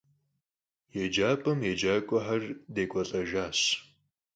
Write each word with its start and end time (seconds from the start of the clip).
Yêcap'em 0.95 1.59
yêcak'uexer 1.67 2.43
dêk'uelh'ejjaş. 2.73 3.59